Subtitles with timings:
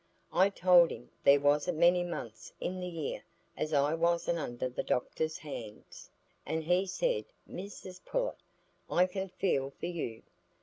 [0.33, 3.23] I told him there wasn't many months in the year
[3.55, 6.09] as I wasn't under the doctor's hands.
[6.43, 8.41] And he said, 'Mrs Pullet,
[8.89, 10.23] I can feel for you.